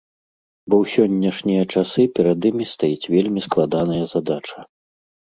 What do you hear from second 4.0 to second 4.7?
задача.